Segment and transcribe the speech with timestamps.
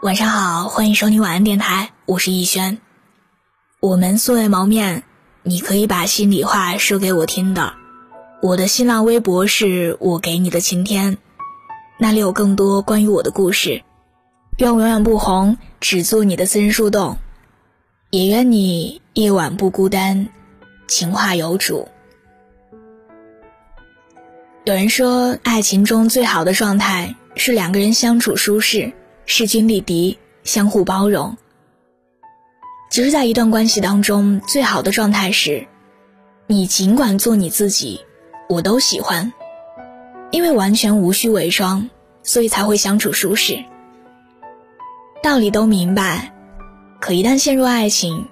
[0.00, 2.78] 晚上好，欢迎收听晚安电台，我是逸轩。
[3.80, 5.02] 我们素未谋面，
[5.42, 7.72] 你可以把心里话说给我听的。
[8.42, 11.16] 我的新浪微博是我给你的晴天，
[11.98, 13.82] 那里有更多关于我的故事。
[14.58, 17.16] 愿我永远不红，只做你的私人树洞。
[18.10, 20.28] 也愿你夜晚不孤单，
[20.86, 21.88] 情话有主。
[24.64, 28.92] 有人说，爱情中最好的状态是两个人相处舒适。
[29.26, 31.36] 势均力敌，相互包容。
[32.90, 35.66] 其实，在一段关系当中，最好的状态是，
[36.46, 38.00] 你尽管做你自己，
[38.48, 39.32] 我都喜欢，
[40.30, 41.90] 因为完全无需伪装，
[42.22, 43.64] 所以才会相处舒适。
[45.22, 46.32] 道理都明白，
[47.00, 48.28] 可一旦陷入爱情，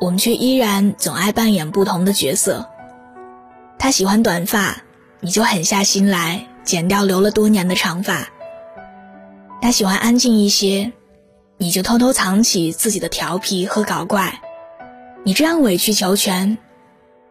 [0.00, 2.66] 我们却依然总爱扮演不同的角色。
[3.78, 4.82] 他喜欢短发，
[5.20, 8.28] 你就狠下心来剪掉留了多年的长发。
[9.62, 10.92] 他喜欢安静一些，
[11.56, 14.40] 你就偷偷藏起自己的调皮和搞怪。
[15.22, 16.58] 你这样委曲求全，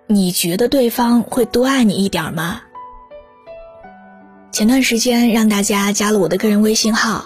[0.07, 2.61] 你觉得对方会多爱你一点吗？
[4.53, 7.25] 前段时间让大家加了我的个人微信号，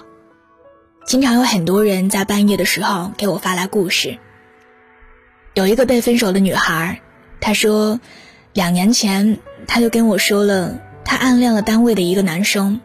[1.06, 4.18] 经常有很多人在半夜的时候给我发来故事。
[5.54, 7.00] 有一个被分手的女孩，
[7.40, 8.00] 她说，
[8.54, 12.82] 两年前她就跟我说了，她暗恋了单位的一个男生，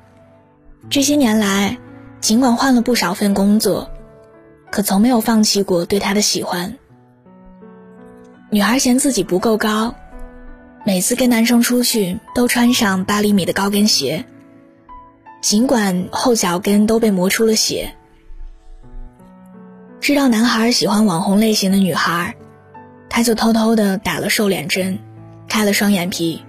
[0.91, 1.79] 这些年来。
[2.21, 3.91] 尽管换了不少份工作，
[4.71, 6.77] 可从没有放弃过对他的喜欢。
[8.51, 9.95] 女孩嫌自己不够高，
[10.85, 14.25] 每次跟男生出去都穿上八厘米的高跟鞋，
[15.41, 17.95] 尽管后脚跟都被磨出了血。
[20.01, 22.35] 知道男孩喜欢网红类型的女孩，
[23.09, 24.99] 他就偷偷的打了瘦脸针，
[25.49, 26.43] 开了双眼皮。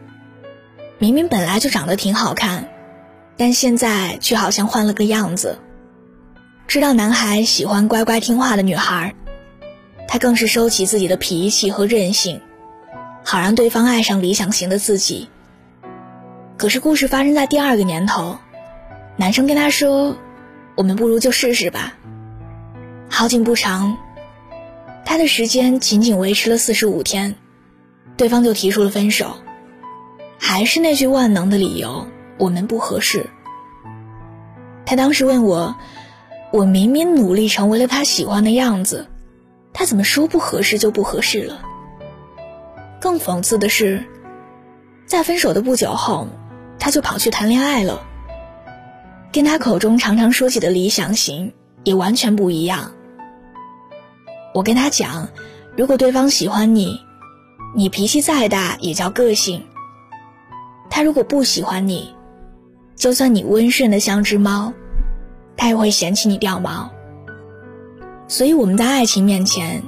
[0.98, 2.68] 明明本来就长得挺好看。
[3.38, 5.60] 但现在却好像换了个样子。
[6.68, 9.14] 知道男孩喜欢乖乖听话的女孩，
[10.08, 12.40] 他更是收起自己的脾气和任性，
[13.24, 15.30] 好让对方爱上理想型的自己。
[16.58, 18.38] 可是故事发生在第二个年头，
[19.18, 20.16] 男生跟他说
[20.78, 21.94] ：“我们不如就试试吧。”
[23.10, 23.98] 好景不长，
[25.04, 27.36] 他的时间仅仅维持了四十五天，
[28.16, 29.36] 对方就提出了分手，
[30.40, 32.08] 还是那句万能的理由。
[32.42, 33.30] 我们不合适。
[34.84, 35.76] 他当时问我
[36.52, 39.06] ：“我明明努力成为了他喜欢的样子，
[39.74, 41.62] 他怎么说不合适就不合适了？”
[43.00, 44.04] 更讽刺的是，
[45.06, 46.28] 在分手的不久后，
[46.80, 48.02] 他就跑去谈恋爱了，
[49.32, 51.54] 跟他口中常常说起的理想型
[51.84, 52.92] 也完全不一样。
[54.56, 55.30] 我跟他讲
[55.78, 57.00] ：“如果对方喜欢你，
[57.76, 59.62] 你脾气再大也叫个性；
[60.90, 62.16] 他如果不喜欢你。”
[63.02, 64.72] 就算你温顺的像只猫，
[65.58, 66.92] 他也会嫌弃你掉毛。
[68.28, 69.82] 所以我们在爱情面前，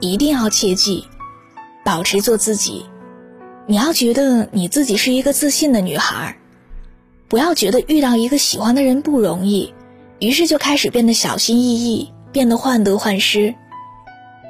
[0.00, 1.04] 一定要切记，
[1.84, 2.84] 保持做自己。
[3.68, 6.36] 你要觉得你自己是一个自信的女孩，
[7.28, 9.72] 不要觉得遇到一个喜欢的人不容易，
[10.18, 13.54] 于是就开始变得小心翼翼，变得患得患失。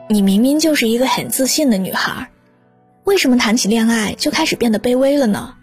[0.08, 2.30] 你明明就是一个很自信的女孩，
[3.04, 5.56] 为什么谈起恋爱就开始变得卑微了呢？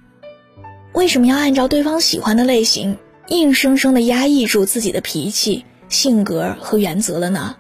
[0.96, 2.98] 为什么要按照对方喜欢的类型，
[3.28, 7.58] 硬生生的压抑住自己的脾气、性格和原则了呢？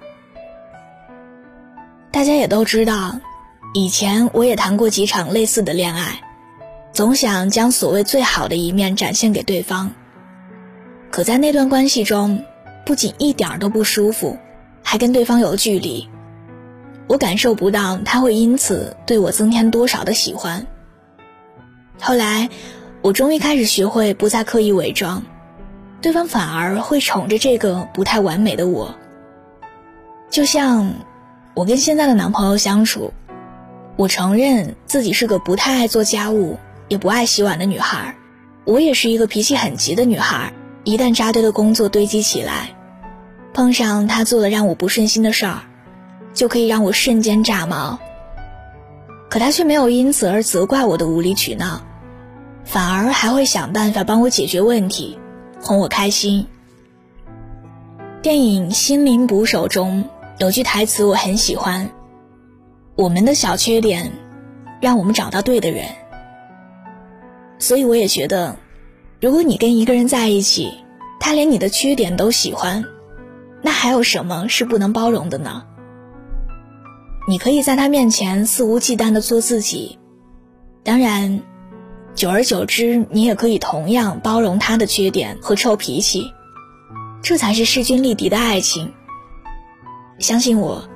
[2.11, 3.19] 大家也都知道，
[3.73, 6.21] 以前我也谈过几场类似的恋爱，
[6.93, 9.91] 总想将所谓最好的一面展现给对方。
[11.11, 12.45] 可在那段关系中，
[12.85, 14.37] 不仅一点儿都不舒服，
[14.81, 16.07] 还跟对方有距离，
[17.07, 20.65] 我感受不到他会因此对我增添多少的喜欢。
[21.99, 22.49] 后来。
[23.05, 25.21] 我终于开始学会不再刻意伪装，
[26.01, 28.95] 对方反而会宠着这个不太完美的我。
[30.31, 30.91] 就像
[31.53, 33.13] 我跟现在的男朋友相处，
[33.95, 36.57] 我承认自己是个不太爱做家务，
[36.87, 38.15] 也不爱洗碗的女孩。
[38.63, 40.51] 我也是一个脾气很急的女孩，
[40.83, 42.75] 一旦扎堆的工作堆积起来，
[43.53, 45.61] 碰上他做了让我不顺心的事儿，
[46.33, 47.99] 就可以让我瞬间炸毛。
[49.29, 51.83] 可他却没有因此而责怪我的无理取闹。
[52.65, 55.17] 反而还会想办法帮我解决问题，
[55.61, 56.47] 哄我开心。
[58.21, 60.03] 电影《心灵捕手》中
[60.39, 61.91] 有句台词我很喜欢
[62.97, 64.11] ：“我们的小缺点，
[64.81, 65.85] 让我们找到对的人。”
[67.59, 68.57] 所以我也觉得，
[69.21, 70.73] 如果你跟一个人在一起，
[71.19, 72.83] 他连你的缺点都喜欢，
[73.61, 75.63] 那还有什么是不能包容的呢？
[77.27, 79.99] 你可以在他面前肆无忌惮的做自己，
[80.83, 81.41] 当然。
[82.15, 86.31] 久而久之，你也可以同样包容他的缺点和臭脾气，
[87.21, 88.93] 这才是势均力敌的爱情。
[90.19, 90.87] 相信我，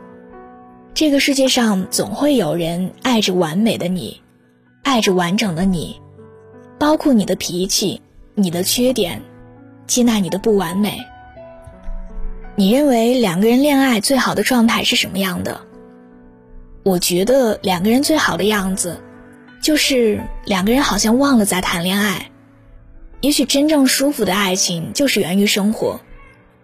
[0.93, 4.21] 这个世界上总会有人爱着完美的你，
[4.81, 5.99] 爱着完整的你，
[6.79, 8.01] 包括你的脾气、
[8.33, 9.21] 你的缺点，
[9.87, 11.05] 接纳你的不完美。
[12.55, 15.59] 你认为两个人恋爱最好的状态是什么样的？
[16.83, 19.01] 我觉得两个人最好的样子，
[19.61, 22.31] 就是两个人好像忘了在谈恋爱。
[23.21, 25.99] 也许真正舒服的爱情就是源于生活，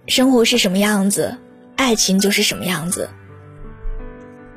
[0.07, 1.38] 生活是什么样子，
[1.75, 3.09] 爱情就是什么样子。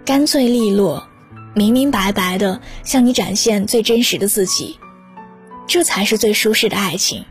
[0.04, 1.08] 干脆利落，
[1.54, 4.78] 明明白白的向你展现最真实的自己，
[5.66, 7.24] 这才是最舒适的爱情。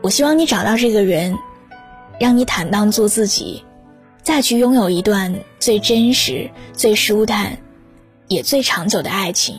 [0.00, 1.38] 我希望你找到这个人。
[2.18, 3.64] 让你坦荡做自己，
[4.22, 7.56] 再去拥有一段最真实、最舒坦，
[8.28, 9.58] 也最长久的爱情，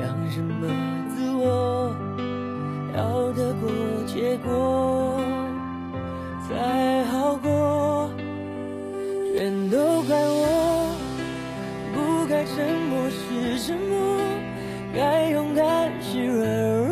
[0.00, 0.66] 让什么
[1.14, 1.92] 自我，
[2.96, 3.68] 要得过
[4.06, 5.20] 且过
[6.48, 8.08] 才好过，
[9.34, 10.94] 全都怪我，
[11.92, 12.54] 不该沉
[12.88, 14.20] 默时沉默，
[14.94, 16.48] 该勇敢时软
[16.86, 16.87] 弱。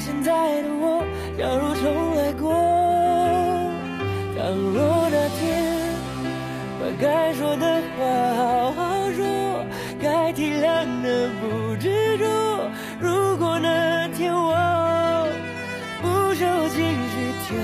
[0.00, 1.02] 现在的我，
[1.38, 2.52] 假如重来过，
[4.36, 5.42] 倘若那天
[6.80, 7.64] 把该说的
[7.96, 8.04] 话
[8.34, 9.64] 好好说，
[10.02, 12.24] 该体谅的不执着。
[13.00, 15.28] 如果那天我
[16.02, 17.14] 不受情绪
[17.46, 17.54] 挑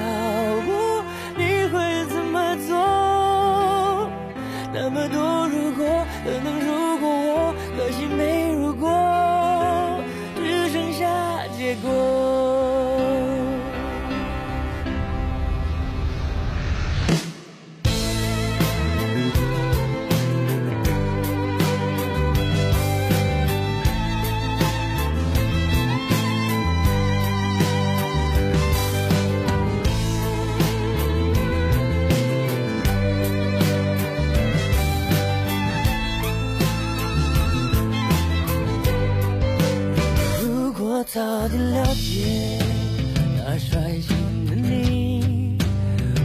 [43.36, 44.16] 那率性
[44.46, 45.58] 的你，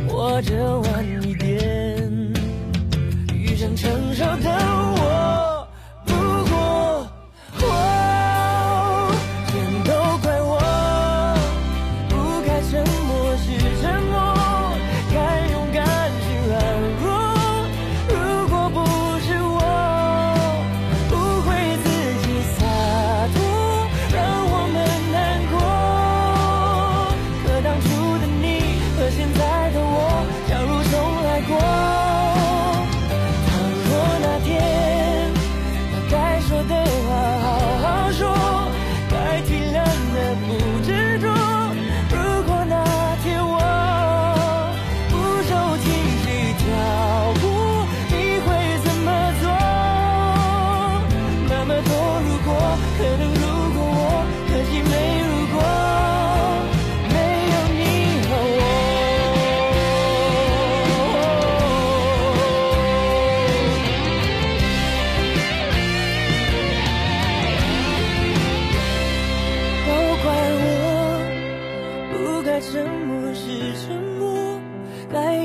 [0.08, 1.54] 或者晚一点
[3.34, 4.50] 遇上成熟的
[4.98, 5.05] 我。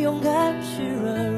[0.00, 1.29] 勇敢去热